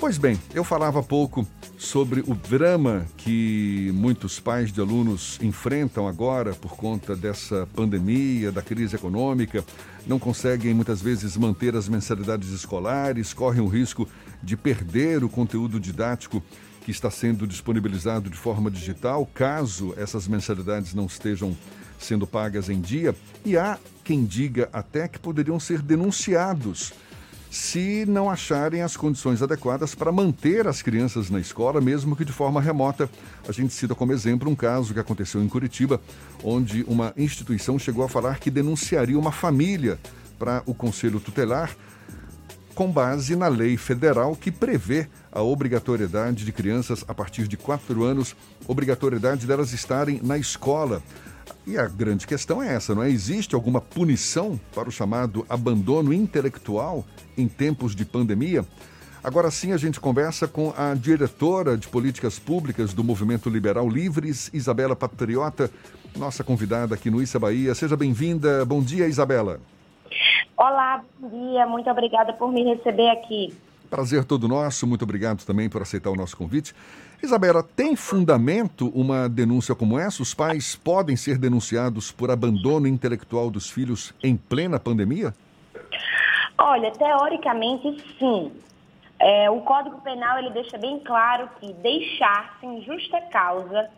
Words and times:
Pois 0.00 0.16
bem, 0.16 0.40
eu 0.54 0.64
falava 0.64 1.00
há 1.00 1.02
pouco 1.02 1.46
sobre 1.76 2.20
o 2.20 2.34
drama 2.34 3.04
que 3.18 3.92
muitos 3.92 4.40
pais 4.40 4.72
de 4.72 4.80
alunos 4.80 5.38
enfrentam 5.42 6.08
agora 6.08 6.54
por 6.54 6.74
conta 6.74 7.14
dessa 7.14 7.68
pandemia, 7.74 8.50
da 8.50 8.62
crise 8.62 8.96
econômica, 8.96 9.62
não 10.06 10.18
conseguem 10.18 10.72
muitas 10.72 11.02
vezes 11.02 11.36
manter 11.36 11.76
as 11.76 11.86
mensalidades 11.86 12.48
escolares, 12.48 13.34
correm 13.34 13.60
o 13.60 13.68
risco 13.68 14.08
de 14.42 14.56
perder 14.56 15.22
o 15.22 15.28
conteúdo 15.28 15.78
didático 15.78 16.42
que 16.82 16.90
está 16.90 17.10
sendo 17.10 17.46
disponibilizado 17.46 18.30
de 18.30 18.38
forma 18.38 18.70
digital, 18.70 19.28
caso 19.34 19.92
essas 19.98 20.26
mensalidades 20.26 20.94
não 20.94 21.04
estejam 21.04 21.54
sendo 21.98 22.26
pagas 22.26 22.70
em 22.70 22.80
dia, 22.80 23.14
e 23.44 23.54
há 23.54 23.78
quem 24.02 24.24
diga 24.24 24.66
até 24.72 25.06
que 25.06 25.18
poderiam 25.18 25.60
ser 25.60 25.82
denunciados 25.82 26.94
se 27.50 28.06
não 28.06 28.30
acharem 28.30 28.80
as 28.80 28.96
condições 28.96 29.42
adequadas 29.42 29.94
para 29.94 30.12
manter 30.12 30.68
as 30.68 30.80
crianças 30.80 31.28
na 31.28 31.40
escola, 31.40 31.80
mesmo 31.80 32.14
que 32.14 32.24
de 32.24 32.32
forma 32.32 32.60
remota. 32.60 33.10
A 33.48 33.50
gente 33.50 33.74
cita 33.74 33.94
como 33.94 34.12
exemplo 34.12 34.48
um 34.48 34.54
caso 34.54 34.94
que 34.94 35.00
aconteceu 35.00 35.42
em 35.42 35.48
Curitiba, 35.48 36.00
onde 36.44 36.84
uma 36.86 37.12
instituição 37.16 37.76
chegou 37.78 38.04
a 38.04 38.08
falar 38.08 38.38
que 38.38 38.50
denunciaria 38.50 39.18
uma 39.18 39.32
família 39.32 39.98
para 40.38 40.62
o 40.64 40.72
Conselho 40.72 41.18
Tutelar 41.18 41.74
com 42.74 42.90
base 42.90 43.36
na 43.36 43.48
lei 43.48 43.76
federal 43.76 44.34
que 44.34 44.50
prevê 44.50 45.08
a 45.30 45.42
obrigatoriedade 45.42 46.44
de 46.44 46.52
crianças 46.52 47.04
a 47.06 47.12
partir 47.12 47.46
de 47.46 47.56
4 47.56 48.04
anos, 48.04 48.34
obrigatoriedade 48.66 49.46
delas 49.46 49.72
estarem 49.72 50.20
na 50.22 50.38
escola. 50.38 51.02
E 51.66 51.78
a 51.78 51.86
grande 51.86 52.26
questão 52.26 52.62
é 52.62 52.74
essa, 52.74 52.94
não 52.94 53.02
é? 53.02 53.10
Existe 53.10 53.54
alguma 53.54 53.80
punição 53.80 54.58
para 54.74 54.88
o 54.88 54.92
chamado 54.92 55.44
abandono 55.48 56.12
intelectual 56.12 57.04
em 57.36 57.46
tempos 57.46 57.94
de 57.94 58.04
pandemia? 58.04 58.64
Agora 59.22 59.50
sim 59.50 59.72
a 59.72 59.76
gente 59.76 60.00
conversa 60.00 60.48
com 60.48 60.72
a 60.76 60.94
diretora 60.94 61.76
de 61.76 61.86
políticas 61.86 62.38
públicas 62.38 62.94
do 62.94 63.04
Movimento 63.04 63.50
Liberal 63.50 63.88
Livres, 63.88 64.50
Isabela 64.54 64.96
Patriota, 64.96 65.70
nossa 66.16 66.42
convidada 66.42 66.94
aqui 66.94 67.10
no 67.10 67.22
Issa 67.22 67.38
Bahia. 67.38 67.74
Seja 67.74 67.96
bem-vinda. 67.96 68.64
Bom 68.64 68.82
dia, 68.82 69.06
Isabela. 69.06 69.60
Olá, 70.56 71.04
bom 71.18 71.28
dia. 71.28 71.66
Muito 71.66 71.90
obrigada 71.90 72.32
por 72.32 72.50
me 72.50 72.64
receber 72.64 73.10
aqui. 73.10 73.54
Prazer 73.90 74.24
todo 74.24 74.46
nosso. 74.46 74.86
Muito 74.86 75.02
obrigado 75.02 75.44
também 75.44 75.68
por 75.68 75.82
aceitar 75.82 76.10
o 76.10 76.14
nosso 76.14 76.36
convite. 76.36 76.72
Isabela, 77.22 77.62
tem 77.62 77.96
fundamento 77.96 78.88
uma 78.94 79.28
denúncia 79.28 79.74
como 79.74 79.98
essa? 79.98 80.22
Os 80.22 80.32
pais 80.32 80.76
podem 80.76 81.16
ser 81.16 81.36
denunciados 81.36 82.12
por 82.12 82.30
abandono 82.30 82.86
intelectual 82.86 83.50
dos 83.50 83.68
filhos 83.68 84.14
em 84.22 84.36
plena 84.36 84.78
pandemia? 84.78 85.34
Olha, 86.56 86.90
teoricamente 86.92 88.02
sim. 88.18 88.52
É, 89.18 89.50
o 89.50 89.60
Código 89.60 90.00
Penal 90.00 90.38
ele 90.38 90.50
deixa 90.50 90.78
bem 90.78 90.98
claro 91.00 91.50
que 91.58 91.72
deixar 91.74 92.56
sem 92.60 92.82
justa 92.82 93.20
causa 93.30 93.90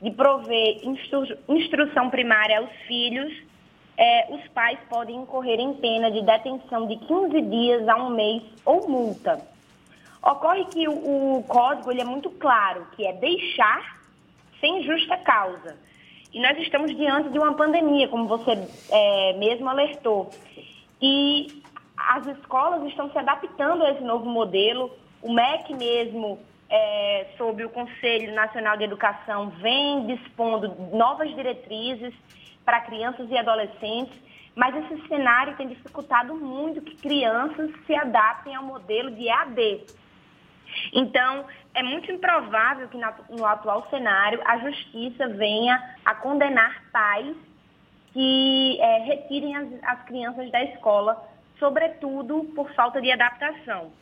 de 0.00 0.10
prover 0.10 0.80
instru 0.82 1.26
instrução 1.48 2.08
primária 2.08 2.58
aos 2.58 2.70
filhos, 2.86 3.30
é, 4.00 4.28
os 4.30 4.48
pais 4.48 4.78
podem 4.88 5.14
incorrer 5.14 5.60
em 5.60 5.74
pena 5.74 6.10
de 6.10 6.22
detenção 6.22 6.86
de 6.86 6.96
15 6.96 7.42
dias 7.42 7.86
a 7.86 7.96
um 7.96 8.08
mês 8.08 8.42
ou 8.64 8.88
multa. 8.88 9.46
Ocorre 10.22 10.64
que 10.66 10.88
o, 10.88 11.36
o 11.36 11.44
código 11.46 11.90
ele 11.90 12.00
é 12.00 12.04
muito 12.04 12.30
claro, 12.30 12.86
que 12.96 13.06
é 13.06 13.12
deixar 13.12 14.00
sem 14.58 14.82
justa 14.84 15.18
causa. 15.18 15.76
E 16.32 16.40
nós 16.40 16.56
estamos 16.58 16.96
diante 16.96 17.28
de 17.28 17.38
uma 17.38 17.52
pandemia, 17.54 18.08
como 18.08 18.26
você 18.26 18.52
é, 18.90 19.34
mesmo 19.34 19.68
alertou. 19.68 20.30
E 21.02 21.62
as 21.94 22.26
escolas 22.26 22.82
estão 22.88 23.10
se 23.10 23.18
adaptando 23.18 23.84
a 23.84 23.90
esse 23.90 24.02
novo 24.02 24.24
modelo. 24.24 24.90
O 25.20 25.30
MEC 25.30 25.74
mesmo, 25.74 26.38
é, 26.70 27.26
sob 27.36 27.62
o 27.66 27.68
Conselho 27.68 28.34
Nacional 28.34 28.78
de 28.78 28.84
Educação, 28.84 29.50
vem 29.60 30.06
dispondo 30.06 30.74
novas 30.90 31.34
diretrizes 31.34 32.14
para 32.64 32.80
crianças 32.80 33.28
e 33.30 33.36
adolescentes, 33.36 34.14
mas 34.54 34.74
esse 34.76 35.08
cenário 35.08 35.56
tem 35.56 35.68
dificultado 35.68 36.34
muito 36.34 36.82
que 36.82 36.96
crianças 36.96 37.70
se 37.86 37.94
adaptem 37.94 38.54
ao 38.54 38.64
modelo 38.64 39.10
de 39.10 39.28
EAD. 39.28 39.86
Então, 40.92 41.46
é 41.74 41.82
muito 41.82 42.10
improvável 42.10 42.88
que 42.88 42.98
no 43.30 43.44
atual 43.44 43.86
cenário 43.90 44.40
a 44.44 44.58
justiça 44.58 45.28
venha 45.28 45.96
a 46.04 46.14
condenar 46.14 46.84
pais 46.92 47.36
que 48.12 48.78
é, 48.80 48.98
retirem 49.04 49.56
as, 49.56 49.68
as 49.84 50.02
crianças 50.04 50.50
da 50.50 50.62
escola, 50.64 51.22
sobretudo 51.58 52.44
por 52.56 52.72
falta 52.74 53.00
de 53.00 53.10
adaptação. 53.10 53.92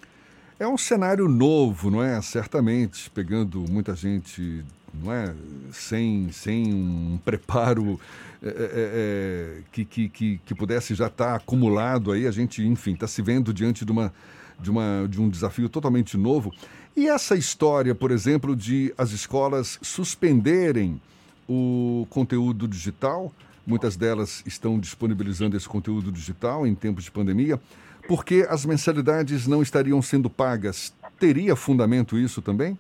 É 0.58 0.66
um 0.66 0.76
cenário 0.76 1.28
novo, 1.28 1.90
não 1.90 2.02
é? 2.02 2.20
Certamente, 2.20 3.08
pegando 3.10 3.64
muita 3.68 3.94
gente 3.94 4.64
não 4.92 5.12
é? 5.12 5.34
sem, 5.72 6.30
sem 6.32 6.74
um 6.74 7.18
preparo 7.24 8.00
é, 8.42 8.48
é, 8.48 8.52
é, 8.54 9.62
que, 9.70 9.84
que, 9.84 10.08
que, 10.08 10.40
que, 10.44 10.54
pudesse 10.54 10.94
já 10.94 11.06
estar 11.06 11.26
tá 11.26 11.34
acumulado 11.36 12.10
aí, 12.10 12.26
a 12.26 12.30
gente, 12.30 12.66
enfim, 12.66 12.94
está 12.94 13.06
se 13.06 13.20
vendo 13.22 13.52
diante 13.52 13.84
de 13.84 13.92
uma 13.92 14.12
de, 14.60 14.70
uma, 14.70 15.06
de 15.08 15.20
um 15.20 15.28
desafio 15.28 15.68
totalmente 15.68 16.16
novo. 16.16 16.52
E 16.96 17.06
essa 17.06 17.36
história, 17.36 17.94
por 17.94 18.10
exemplo, 18.10 18.56
de 18.56 18.92
as 18.98 19.12
escolas 19.12 19.78
suspenderem 19.80 21.00
o 21.48 22.06
conteúdo 22.10 22.66
digital, 22.66 23.32
muitas 23.64 23.96
delas 23.96 24.42
estão 24.44 24.78
disponibilizando 24.78 25.56
esse 25.56 25.68
conteúdo 25.68 26.10
digital 26.10 26.66
em 26.66 26.74
tempos 26.74 27.04
de 27.04 27.10
pandemia, 27.10 27.60
porque 28.08 28.46
as 28.48 28.64
mensalidades 28.64 29.46
não 29.46 29.60
estariam 29.60 30.00
sendo 30.00 30.30
pagas. 30.30 30.96
Teria 31.20 31.54
fundamento 31.54 32.16
isso 32.16 32.40
também? 32.40 32.78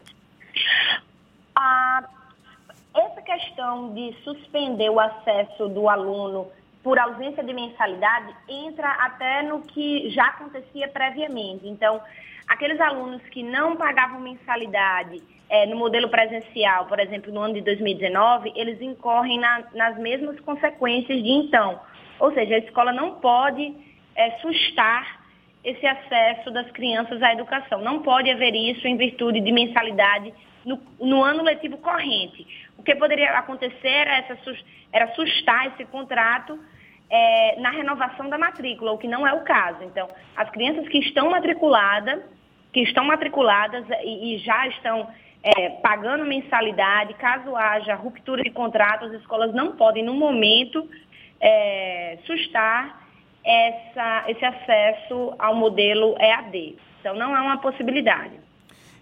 Ah, 1.54 2.02
essa 2.96 3.20
questão 3.20 3.92
de 3.92 4.16
suspender 4.24 4.88
o 4.88 4.98
acesso 4.98 5.68
do 5.68 5.86
aluno 5.86 6.48
por 6.82 6.98
ausência 6.98 7.44
de 7.44 7.52
mensalidade, 7.52 8.34
entra 8.48 8.88
até 8.88 9.42
no 9.42 9.60
que 9.60 10.08
já 10.10 10.24
acontecia 10.28 10.88
previamente. 10.88 11.68
Então, 11.68 12.00
aqueles 12.46 12.80
alunos 12.80 13.20
que 13.24 13.42
não 13.42 13.76
pagavam 13.76 14.20
mensalidade 14.20 15.22
é, 15.50 15.66
no 15.66 15.76
modelo 15.76 16.08
presencial, 16.08 16.86
por 16.86 16.98
exemplo, 16.98 17.30
no 17.30 17.40
ano 17.40 17.54
de 17.54 17.60
2019, 17.60 18.52
eles 18.56 18.80
incorrem 18.80 19.38
na, 19.38 19.64
nas 19.74 19.98
mesmas 19.98 20.40
consequências 20.40 21.22
de 21.22 21.28
então. 21.28 21.78
Ou 22.18 22.32
seja, 22.32 22.54
a 22.54 22.58
escola 22.58 22.92
não 22.92 23.16
pode 23.16 23.74
é, 24.16 24.30
sustar 24.38 25.17
esse 25.68 25.86
acesso 25.86 26.50
das 26.50 26.70
crianças 26.70 27.22
à 27.22 27.32
educação. 27.32 27.80
Não 27.80 28.00
pode 28.02 28.30
haver 28.30 28.54
isso 28.54 28.86
em 28.88 28.96
virtude 28.96 29.40
de 29.40 29.52
mensalidade 29.52 30.32
no, 30.64 30.80
no 30.98 31.22
ano 31.22 31.42
letivo 31.42 31.76
corrente. 31.78 32.46
O 32.78 32.82
que 32.82 32.94
poderia 32.94 33.38
acontecer 33.38 33.88
era, 33.88 34.16
essa, 34.16 34.36
era 34.90 35.08
sustar 35.14 35.66
esse 35.66 35.84
contrato 35.86 36.58
é, 37.10 37.60
na 37.60 37.70
renovação 37.70 38.30
da 38.30 38.38
matrícula, 38.38 38.92
o 38.92 38.98
que 38.98 39.06
não 39.06 39.26
é 39.26 39.34
o 39.34 39.42
caso. 39.42 39.82
Então, 39.84 40.08
as 40.34 40.48
crianças 40.50 40.88
que 40.88 40.98
estão 40.98 41.30
matriculadas, 41.30 42.22
que 42.72 42.80
estão 42.80 43.04
matriculadas 43.04 43.84
e, 44.02 44.34
e 44.34 44.38
já 44.38 44.66
estão 44.68 45.06
é, 45.42 45.68
pagando 45.82 46.24
mensalidade, 46.24 47.12
caso 47.14 47.54
haja 47.54 47.94
ruptura 47.94 48.42
de 48.42 48.50
contrato, 48.50 49.04
as 49.04 49.12
escolas 49.12 49.52
não 49.52 49.76
podem, 49.76 50.02
no 50.02 50.14
momento, 50.14 50.88
é, 51.40 52.18
sustar 52.24 53.07
essa, 53.48 54.24
esse 54.28 54.44
acesso 54.44 55.32
ao 55.38 55.54
modelo 55.54 56.14
EAD. 56.20 56.76
Então, 57.00 57.16
não 57.16 57.34
é 57.34 57.40
uma 57.40 57.56
possibilidade. 57.58 58.34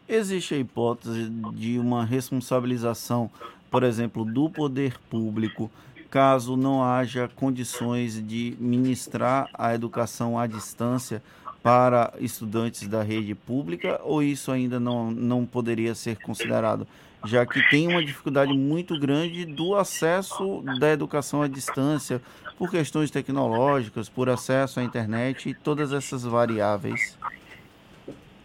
Existe 0.09 0.55
a 0.55 0.59
hipótese 0.59 1.29
de 1.55 1.79
uma 1.81 2.05
responsabilização, 2.05 3.29
por 3.69 3.83
exemplo, 3.83 4.25
do 4.25 4.49
poder 4.49 4.97
público, 5.11 5.69
caso 6.09 6.57
não 6.57 6.85
haja 6.85 7.29
condições 7.35 8.25
de 8.25 8.57
ministrar 8.61 9.49
a 9.53 9.75
educação 9.75 10.39
à 10.39 10.47
distância 10.47 11.21
para 11.67 12.13
estudantes 12.21 12.87
da 12.87 13.03
rede 13.03 13.35
pública, 13.35 14.01
ou 14.05 14.23
isso 14.23 14.53
ainda 14.53 14.79
não, 14.79 15.11
não 15.11 15.45
poderia 15.45 15.97
ser 15.97 16.17
considerado? 16.21 16.87
Já 17.25 17.45
que 17.45 17.61
tem 17.69 17.89
uma 17.89 18.05
dificuldade 18.05 18.53
muito 18.53 18.97
grande 18.97 19.45
do 19.45 19.75
acesso 19.75 20.63
da 20.79 20.93
educação 20.93 21.43
à 21.43 21.49
distância, 21.49 22.23
por 22.57 22.71
questões 22.71 23.11
tecnológicas, 23.11 24.09
por 24.09 24.29
acesso 24.29 24.79
à 24.79 24.85
internet 24.85 25.49
e 25.49 25.55
todas 25.55 25.93
essas 25.93 26.23
variáveis 26.23 27.19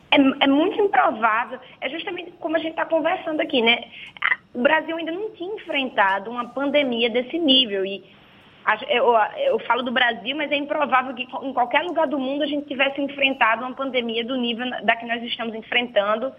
é, 0.10 0.18
é 0.44 0.48
muito 0.48 0.82
improvável, 0.82 1.60
é 1.80 1.90
justamente 1.90 2.32
como 2.40 2.56
a 2.56 2.60
gente 2.60 2.72
está 2.72 2.86
conversando 2.86 3.40
aqui, 3.40 3.62
né? 3.62 3.84
O 4.52 4.64
Brasil 4.64 4.98
ainda 4.98 5.12
não 5.12 5.30
tinha 5.32 5.54
enfrentado 5.56 6.32
uma 6.32 6.50
pandemia 6.50 7.08
desse 7.08 7.38
nível 7.38 7.86
e 7.86 8.04
eu, 8.88 9.14
eu, 9.46 9.60
falo 9.60 9.82
do 9.82 9.92
Brasil, 9.92 10.36
mas 10.36 10.52
é 10.52 10.56
improvável 10.56 11.14
que 11.16 11.24
em 11.24 11.54
qualquer 11.54 11.82
lugar 11.82 12.08
do 12.08 12.20
mundo 12.20 12.44
a 12.44 12.48
gente 12.48 12.68
tivesse 12.68 13.02
enfrentado 13.02 13.66
uma 13.66 13.76
pandemia 13.76 14.24
do 14.24 14.36
nível 14.36 14.70
da 14.84 14.96
que 14.96 15.06
nós 15.06 15.22
estamos 15.24 15.56
enfrentando 15.56 16.32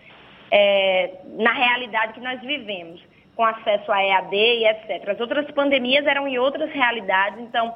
é, 0.50 1.14
na 1.38 1.52
realidade 1.52 2.12
que 2.12 2.20
nós 2.20 2.40
vivemos, 2.40 3.02
com 3.34 3.44
acesso 3.44 3.90
a 3.90 4.04
EAD 4.04 4.36
e 4.36 4.66
etc. 4.66 5.08
As 5.08 5.20
outras 5.20 5.50
pandemias 5.50 6.06
eram 6.06 6.28
em 6.28 6.38
outras 6.38 6.70
realidades, 6.70 7.40
então 7.40 7.74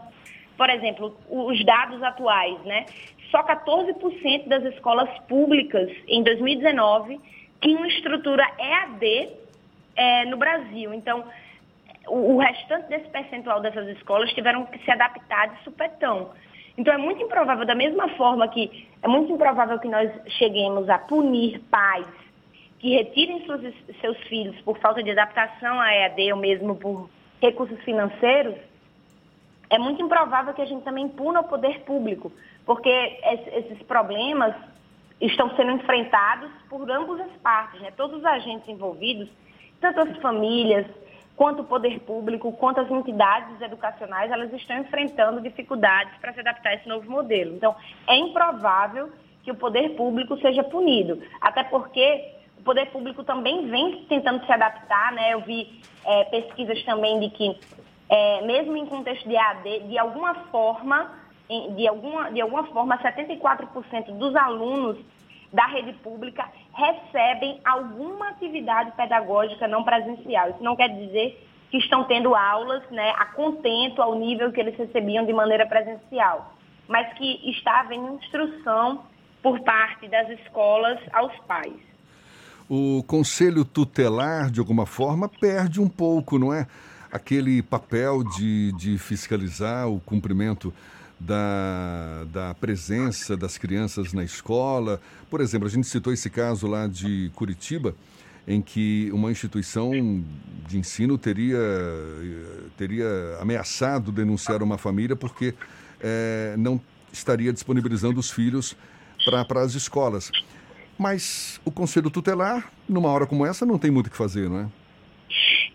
por 0.56 0.70
exemplo, 0.70 1.14
os 1.28 1.62
dados 1.66 2.02
atuais, 2.02 2.58
né? 2.64 2.86
só 3.30 3.42
14% 3.42 4.48
das 4.48 4.64
escolas 4.74 5.10
públicas 5.28 5.90
em 6.08 6.22
2019 6.22 7.20
tinham 7.60 7.84
estrutura 7.86 8.46
EAD 8.58 9.28
é, 9.96 10.24
no 10.26 10.36
Brasil. 10.36 10.94
Então, 10.94 11.24
o, 12.08 12.38
restante 12.38 12.88
desse 12.88 13.08
percentual 13.08 13.60
dessas 13.60 13.88
escolas 13.88 14.32
tiveram 14.32 14.64
que 14.66 14.78
se 14.78 14.90
adaptar 14.90 15.48
de 15.48 15.64
supetão. 15.64 16.30
Então, 16.78 16.92
é 16.92 16.98
muito 16.98 17.22
improvável, 17.22 17.64
da 17.64 17.74
mesma 17.74 18.08
forma 18.10 18.46
que 18.48 18.86
é 19.02 19.08
muito 19.08 19.32
improvável 19.32 19.78
que 19.78 19.88
nós 19.88 20.10
cheguemos 20.38 20.88
a 20.88 20.98
punir 20.98 21.60
pais 21.70 22.06
que 22.78 22.94
retirem 22.94 23.44
seus, 23.46 23.74
seus 24.00 24.18
filhos 24.28 24.60
por 24.60 24.78
falta 24.78 25.02
de 25.02 25.10
adaptação 25.10 25.80
à 25.80 25.94
EAD 25.94 26.32
ou 26.32 26.38
mesmo 26.38 26.76
por 26.76 27.08
recursos 27.40 27.80
financeiros, 27.82 28.54
é 29.70 29.78
muito 29.78 30.02
improvável 30.02 30.54
que 30.54 30.62
a 30.62 30.66
gente 30.66 30.84
também 30.84 31.08
puna 31.08 31.40
o 31.40 31.44
poder 31.44 31.80
público, 31.80 32.30
porque 32.64 32.88
esses 33.54 33.82
problemas 33.84 34.54
estão 35.20 35.54
sendo 35.56 35.72
enfrentados 35.72 36.50
por 36.68 36.88
ambas 36.90 37.20
as 37.20 37.32
partes, 37.42 37.80
né? 37.80 37.90
todos 37.96 38.18
os 38.18 38.24
agentes 38.24 38.68
envolvidos, 38.68 39.28
tanto 39.80 40.00
as 40.00 40.16
famílias, 40.18 40.86
quanto 41.36 41.60
o 41.60 41.64
poder 41.64 42.00
público, 42.00 42.50
quanto 42.52 42.80
as 42.80 42.90
entidades 42.90 43.60
educacionais, 43.60 44.32
elas 44.32 44.52
estão 44.54 44.78
enfrentando 44.78 45.40
dificuldades 45.40 46.16
para 46.18 46.32
se 46.32 46.40
adaptar 46.40 46.70
a 46.70 46.74
esse 46.74 46.88
novo 46.88 47.08
modelo. 47.10 47.54
Então, 47.54 47.76
é 48.08 48.16
improvável 48.16 49.12
que 49.44 49.50
o 49.52 49.54
poder 49.54 49.90
público 49.90 50.36
seja 50.38 50.64
punido, 50.64 51.22
até 51.40 51.62
porque 51.62 52.32
o 52.58 52.62
poder 52.62 52.86
público 52.86 53.22
também 53.22 53.68
vem 53.68 54.06
tentando 54.08 54.44
se 54.44 54.50
adaptar, 54.50 55.12
né? 55.12 55.34
Eu 55.34 55.40
vi 55.42 55.80
é, 56.04 56.24
pesquisas 56.24 56.82
também 56.84 57.20
de 57.20 57.30
que, 57.30 57.56
é, 58.08 58.42
mesmo 58.46 58.76
em 58.76 58.86
contexto 58.86 59.28
de 59.28 59.36
AD, 59.36 59.80
de 59.80 59.98
alguma 59.98 60.34
forma, 60.50 61.12
de 61.76 61.86
alguma, 61.86 62.32
de 62.32 62.40
alguma 62.40 62.64
forma, 62.64 62.98
74% 62.98 64.12
dos 64.16 64.34
alunos 64.34 64.96
da 65.52 65.66
rede 65.66 65.92
pública 65.94 66.48
recebem 66.76 67.58
alguma 67.64 68.28
atividade 68.28 68.92
pedagógica 68.92 69.66
não 69.66 69.82
presencial. 69.82 70.50
Isso 70.50 70.62
não 70.62 70.76
quer 70.76 70.88
dizer 70.88 71.42
que 71.70 71.78
estão 71.78 72.04
tendo 72.04 72.34
aulas 72.34 72.82
né, 72.90 73.10
a 73.16 73.24
contento 73.26 74.02
ao 74.02 74.14
nível 74.14 74.52
que 74.52 74.60
eles 74.60 74.76
recebiam 74.76 75.24
de 75.24 75.32
maneira 75.32 75.66
presencial, 75.66 76.54
mas 76.86 77.12
que 77.14 77.50
está 77.50 77.80
havendo 77.80 78.14
instrução 78.14 79.04
por 79.42 79.58
parte 79.60 80.06
das 80.08 80.28
escolas 80.40 80.98
aos 81.12 81.34
pais. 81.40 81.74
O 82.68 83.02
conselho 83.04 83.64
tutelar, 83.64 84.50
de 84.50 84.60
alguma 84.60 84.86
forma, 84.86 85.28
perde 85.28 85.80
um 85.80 85.88
pouco, 85.88 86.38
não 86.38 86.52
é? 86.52 86.66
Aquele 87.10 87.62
papel 87.62 88.22
de, 88.36 88.72
de 88.72 88.98
fiscalizar 88.98 89.88
o 89.88 90.00
cumprimento 90.00 90.74
da, 91.18 92.24
da 92.32 92.54
presença 92.54 93.36
das 93.36 93.56
crianças 93.58 94.12
na 94.12 94.22
escola. 94.22 95.00
Por 95.30 95.40
exemplo, 95.40 95.66
a 95.66 95.70
gente 95.70 95.86
citou 95.86 96.12
esse 96.12 96.28
caso 96.28 96.66
lá 96.66 96.86
de 96.86 97.30
Curitiba, 97.34 97.94
em 98.46 98.60
que 98.60 99.10
uma 99.12 99.30
instituição 99.30 99.90
de 100.66 100.78
ensino 100.78 101.18
teria, 101.18 101.58
teria 102.76 103.38
ameaçado 103.40 104.12
denunciar 104.12 104.62
uma 104.62 104.78
família 104.78 105.16
porque 105.16 105.54
é, 106.00 106.54
não 106.56 106.80
estaria 107.12 107.52
disponibilizando 107.52 108.20
os 108.20 108.30
filhos 108.30 108.76
para 109.48 109.62
as 109.62 109.74
escolas. 109.74 110.30
Mas 110.98 111.60
o 111.64 111.70
conselho 111.70 112.10
tutelar, 112.10 112.70
numa 112.88 113.10
hora 113.10 113.26
como 113.26 113.44
essa, 113.44 113.66
não 113.66 113.78
tem 113.78 113.90
muito 113.90 114.06
o 114.06 114.10
que 114.10 114.16
fazer, 114.16 114.48
não 114.48 114.60
é? 114.60 114.66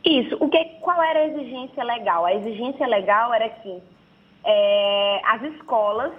Isso. 0.03 0.35
O 0.39 0.49
que, 0.49 0.63
qual 0.81 1.01
era 1.03 1.19
a 1.19 1.27
exigência 1.27 1.83
legal? 1.83 2.25
A 2.25 2.33
exigência 2.33 2.87
legal 2.87 3.33
era 3.33 3.49
que 3.49 3.81
é, 4.43 5.21
as 5.25 5.41
escolas 5.43 6.13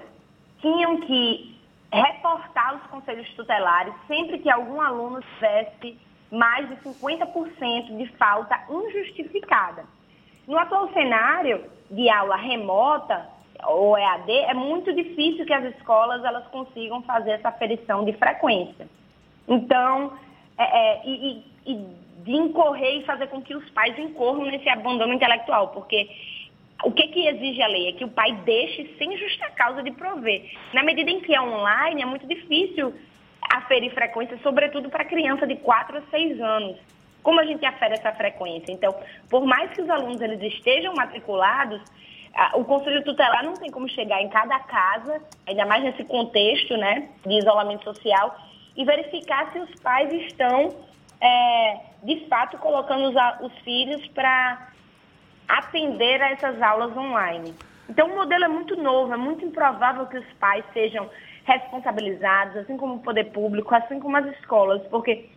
tinham 0.61 1.01
que 1.01 1.59
reportar 1.93 2.77
os 2.77 2.83
conselhos 2.91 3.29
tutelares 3.35 3.93
sempre 4.07 4.39
que 4.39 4.51
algum 4.51 4.81
aluno 4.81 5.21
tivesse 5.35 5.99
mais 6.31 6.67
de 6.69 6.77
50% 6.77 7.97
de 7.99 8.07
falta 8.17 8.59
injustificada. 8.71 9.85
No 10.49 10.59
atual 10.59 10.91
cenário 10.93 11.65
de 11.91 12.09
aula 12.09 12.37
remota 12.37 13.29
ou 13.65 13.97
EAD, 13.99 14.31
é 14.31 14.55
muito 14.55 14.93
difícil 14.95 15.45
que 15.45 15.53
as 15.53 15.65
escolas 15.77 16.25
elas 16.25 16.47
consigam 16.49 17.03
fazer 17.03 17.33
essa 17.33 17.51
aferição 17.51 18.05
de 18.05 18.13
frequência. 18.15 18.89
Então, 19.47 20.15
é, 20.59 20.65
é, 20.65 21.03
e, 21.07 21.45
e, 21.67 21.75
de 22.25 22.33
incorrer 22.33 23.01
e 23.01 23.05
fazer 23.05 23.27
com 23.29 23.43
que 23.43 23.55
os 23.55 23.69
pais 23.71 23.99
incorram 23.99 24.45
nesse 24.47 24.69
abandono 24.69 25.13
intelectual, 25.13 25.69
porque 25.69 26.09
o 26.83 26.93
que, 26.93 27.09
que 27.09 27.27
exige 27.27 27.63
a 27.63 27.69
lei? 27.69 27.89
É 27.89 27.93
que 27.93 28.05
o 28.05 28.09
pai 28.09 28.33
deixe 28.45 28.95
sem 28.99 29.17
justa 29.17 29.51
causa 29.51 29.83
de 29.83 29.91
prover. 29.93 30.51
Na 30.73 30.83
medida 30.83 31.11
em 31.11 31.21
que 31.21 31.35
é 31.35 31.41
online, 31.41 32.03
é 32.03 32.07
muito 32.07 32.27
difícil 32.27 32.95
aferir 33.53 33.93
frequência, 33.93 34.39
sobretudo 34.43 34.89
para 34.89 35.05
criança 35.05 35.47
de 35.47 35.57
4 35.57 35.99
a 35.99 36.03
6 36.11 36.41
anos. 36.41 36.77
Como 37.23 37.39
a 37.39 37.45
gente 37.45 37.65
afere 37.65 37.95
essa 37.95 38.13
frequência? 38.13 38.73
Então, 38.73 38.95
por 39.31 39.45
mais 39.45 39.71
que 39.73 39.83
os 39.83 39.89
alunos 39.89 40.21
eles 40.21 40.43
estejam 40.43 40.95
matriculados, 40.95 41.81
o 42.55 42.65
Conselho 42.65 43.05
Tutelar 43.05 43.45
não 43.45 43.55
tem 43.55 43.71
como 43.71 43.89
chegar 43.89 44.21
em 44.23 44.29
cada 44.29 44.59
casa, 44.61 45.23
ainda 45.47 45.67
mais 45.67 45.85
nesse 45.85 46.03
contexto 46.05 46.77
né, 46.77 47.11
de 47.25 47.39
isolamento 47.39 47.85
social, 47.85 48.37
e 48.77 48.85
verificar 48.85 49.53
se 49.53 49.59
os 49.59 49.71
pais 49.81 50.13
estão, 50.13 50.71
é, 51.21 51.81
de 52.03 52.27
fato, 52.29 52.57
colocando 52.59 53.09
os, 53.09 53.15
os 53.43 53.59
filhos 53.61 54.07
para 54.09 54.73
atender 55.49 56.23
a 56.23 56.31
essas 56.31 56.61
aulas 56.61 56.97
online. 56.97 57.55
Então, 57.89 58.09
o 58.11 58.15
modelo 58.17 58.45
é 58.45 58.49
muito 58.49 58.77
novo, 58.77 59.13
é 59.13 59.17
muito 59.17 59.45
improvável 59.45 60.07
que 60.07 60.19
os 60.19 60.27
pais 60.35 60.65
sejam 60.73 61.11
responsabilizados, 61.45 62.57
assim 62.57 62.77
como 62.77 62.95
o 62.95 63.01
poder 63.01 63.25
público, 63.33 63.75
assim 63.75 63.99
como 63.99 64.17
as 64.17 64.27
escolas, 64.37 64.81
porque 64.89 65.29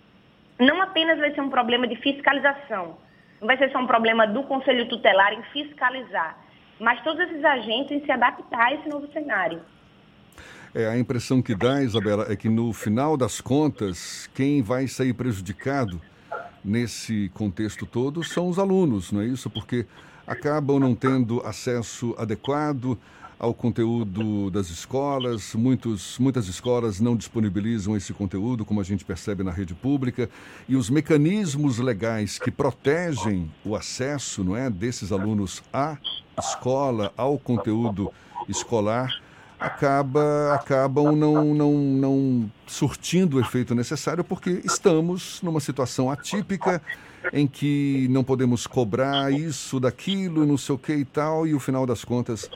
não 0.60 0.82
apenas 0.82 1.20
vai 1.20 1.34
ser 1.34 1.42
um 1.42 1.50
problema 1.50 1.88
de 1.88 1.96
fiscalização, 1.98 2.98
não 3.42 3.48
vai 3.48 3.58
ser 3.58 3.72
só 3.72 3.80
um 3.80 3.88
problema 3.88 4.28
do 4.28 4.44
Conselho 4.44 4.88
Tutelar 4.88 5.34
em 5.34 5.44
fiscalizar, 5.52 6.38
mas 6.80 7.02
todos 7.04 7.20
esses 7.28 7.44
agentes 7.44 7.92
em 7.92 8.06
se 8.06 8.12
adaptar 8.12 8.68
a 8.68 8.74
esse 8.74 8.88
novo 8.88 9.12
cenário. 9.12 9.62
É, 10.74 10.88
a 10.88 10.98
impressão 10.98 11.42
que 11.42 11.56
dá, 11.56 11.82
Isabela, 11.82 12.26
é 12.30 12.36
que 12.36 12.50
no 12.50 12.74
final 12.74 13.16
das 13.16 13.40
contas, 13.40 14.30
quem 14.36 14.62
vai 14.62 14.88
sair 14.88 15.14
prejudicado 15.14 16.02
nesse 16.66 17.30
contexto 17.34 17.86
todo 17.86 18.24
são 18.24 18.50
os 18.50 18.58
alunos, 18.58 19.12
não 19.12 19.22
é 19.22 19.28
isso? 19.28 19.50
Porque 19.50 19.86
acabam 20.26 20.80
não 20.80 20.96
tendo 20.96 21.40
acesso 21.46 22.16
adequado 22.18 22.98
ao 23.38 23.54
conteúdo 23.54 24.50
das 24.50 24.70
escolas. 24.70 25.54
Muitos, 25.54 26.18
muitas 26.18 26.48
escolas 26.48 27.00
não 27.00 27.16
disponibilizam 27.16 27.96
esse 27.96 28.14
conteúdo, 28.14 28.66
como 28.66 28.82
a 28.82 28.84
gente 28.84 29.06
percebe 29.06 29.44
na 29.44 29.52
rede 29.52 29.74
pública, 29.74 30.30
e 30.68 30.76
os 30.76 30.90
mecanismos 30.90 31.78
legais 31.78 32.40
que 32.40 32.50
protegem 32.50 33.52
o 33.64 33.76
acesso, 33.76 34.44
não 34.44 34.56
é, 34.56 34.70
desses 34.70 35.12
alunos 35.12 35.62
à 35.72 35.98
escola, 36.38 37.14
ao 37.16 37.38
conteúdo 37.38 38.12
escolar, 38.50 39.22
acaba, 39.60 40.54
acabam 40.54 41.16
não, 41.16 41.54
não, 41.54 41.72
não 41.74 42.52
surtindo 42.68 43.38
o 43.38 43.40
efeito 43.40 43.74
necessário 43.74 44.24
porque 44.24 44.62
estamos 44.64 45.42
numa 45.42 45.60
situação 45.60 46.10
atípica 46.10 46.82
em 47.34 47.48
que 47.48 48.08
não 48.10 48.24
podemos 48.24 48.68
cobrar 48.68 49.32
isso, 49.32 49.80
daquilo, 49.80 50.46
não 50.46 50.58
sei 50.58 50.76
o 50.76 50.78
que 50.78 50.94
e 50.94 51.06
tal, 51.06 51.48
e 51.48 51.54
o 51.54 51.60
final 51.60 51.86
das 51.86 52.04
contas 52.04 52.50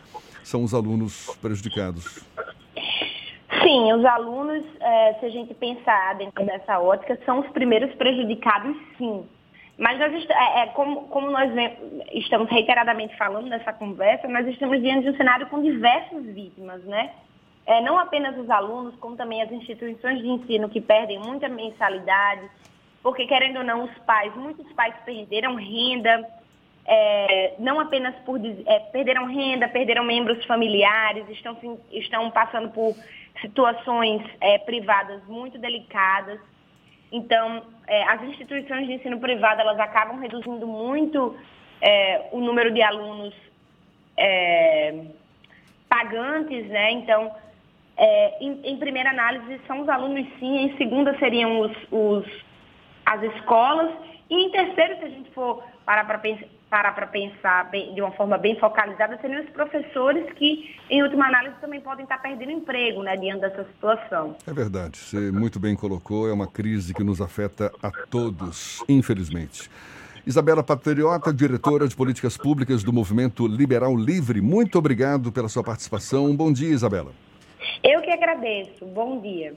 são 0.43 0.63
os 0.63 0.73
alunos 0.73 1.35
prejudicados. 1.41 2.23
Sim, 3.63 3.93
os 3.93 4.05
alunos, 4.05 4.63
é, 4.79 5.13
se 5.19 5.25
a 5.25 5.29
gente 5.29 5.53
pensar 5.53 6.15
dentro 6.15 6.45
dessa 6.45 6.79
ótica, 6.79 7.19
são 7.25 7.39
os 7.39 7.47
primeiros 7.49 7.93
prejudicados, 7.95 8.75
sim. 8.97 9.25
Mas 9.79 9.97
nós, 9.97 10.13
é, 10.29 10.63
é, 10.63 10.65
como, 10.67 11.07
como 11.07 11.31
nós 11.31 11.49
estamos 12.11 12.49
reiteradamente 12.51 13.15
falando 13.15 13.47
nessa 13.47 13.71
conversa, 13.71 14.27
nós 14.27 14.45
estamos 14.45 14.81
diante 14.81 15.03
de 15.03 15.11
um 15.11 15.15
cenário 15.15 15.47
com 15.47 15.61
diversas 15.61 16.25
vítimas, 16.25 16.83
né? 16.83 17.11
É, 17.65 17.81
não 17.81 17.97
apenas 17.97 18.37
os 18.37 18.49
alunos, 18.49 18.93
como 18.97 19.15
também 19.15 19.41
as 19.41 19.49
instituições 19.49 20.19
de 20.19 20.27
ensino 20.27 20.67
que 20.67 20.81
perdem 20.81 21.17
muita 21.19 21.47
mensalidade, 21.47 22.49
porque 23.01 23.25
querendo 23.25 23.59
ou 23.59 23.63
não, 23.63 23.85
os 23.85 23.97
pais, 23.99 24.35
muitos 24.35 24.69
pais 24.73 24.93
perderam 25.05 25.55
renda, 25.55 26.27
é, 26.85 27.53
não 27.57 27.79
apenas 27.79 28.13
por 28.25 28.37
é, 28.65 28.79
perderam 28.91 29.27
renda, 29.27 29.69
perderam 29.69 30.03
membros 30.03 30.43
familiares, 30.45 31.29
estão, 31.29 31.57
estão 31.89 32.29
passando 32.31 32.69
por 32.71 32.95
situações 33.39 34.23
é, 34.41 34.57
privadas 34.57 35.25
muito 35.25 35.57
delicadas. 35.57 36.37
Então, 37.11 37.63
é, 37.87 38.03
as 38.03 38.21
instituições 38.23 38.87
de 38.87 38.93
ensino 38.93 39.19
privado 39.19 39.61
elas 39.61 39.79
acabam 39.79 40.19
reduzindo 40.19 40.67
muito 40.67 41.35
é, 41.81 42.27
o 42.31 42.39
número 42.39 42.71
de 42.71 42.81
alunos 42.81 43.33
é, 44.15 45.05
pagantes, 45.87 46.67
né? 46.67 46.91
Então, 46.91 47.31
é, 47.97 48.43
em, 48.43 48.61
em, 48.63 48.77
primeira 48.77 49.09
análise 49.09 49.59
são 49.65 49.81
os 49.81 49.89
alunos 49.89 50.25
sim, 50.39 50.57
em 50.57 50.77
segunda 50.77 51.17
seriam 51.17 51.59
os, 51.59 51.77
os, 51.91 52.25
as 53.05 53.23
escolas, 53.23 53.91
e 54.29 54.35
em 54.35 54.51
terceiro, 54.51 54.97
se 54.99 55.05
a 55.05 55.09
gente 55.09 55.31
for 55.31 55.63
parar 55.85 56.05
para 56.05 56.19
pensar, 56.19 56.45
parar 56.69 56.93
para 56.93 57.07
pensar 57.07 57.69
bem, 57.69 57.93
de 57.93 58.01
uma 58.01 58.11
forma 58.11 58.37
bem 58.37 58.57
focalizada 58.59 59.17
seriam 59.19 59.43
os 59.43 59.49
professores 59.49 60.31
que, 60.33 60.75
em 60.89 61.01
última 61.03 61.27
análise, 61.27 61.55
também 61.59 61.81
podem 61.81 62.03
estar 62.03 62.19
perdendo 62.19 62.51
emprego 62.51 63.01
né, 63.01 63.17
diante 63.17 63.41
dessa 63.41 63.63
situação. 63.65 64.35
É 64.47 64.53
verdade, 64.53 64.97
você 64.97 65.31
muito 65.31 65.59
bem 65.59 65.75
colocou, 65.75 66.29
é 66.29 66.33
uma 66.33 66.47
crise 66.47 66.93
que 66.93 67.03
nos 67.03 67.19
afeta 67.19 67.71
a 67.81 67.91
todos, 67.91 68.83
infelizmente. 68.87 69.69
Isabela 70.25 70.63
Patriota, 70.63 71.33
diretora 71.33 71.87
de 71.87 71.95
políticas 71.95 72.37
públicas 72.37 72.83
do 72.83 72.93
Movimento 72.93 73.47
Liberal 73.47 73.95
Livre, 73.95 74.41
muito 74.41 74.77
obrigado 74.77 75.31
pela 75.31 75.49
sua 75.49 75.63
participação. 75.63 76.35
Bom 76.35 76.51
dia, 76.53 76.69
Isabela. 76.69 77.11
Eu 77.83 78.01
que 78.01 78.11
agradeço. 78.11 78.85
Bom 78.85 79.19
dia. 79.21 79.55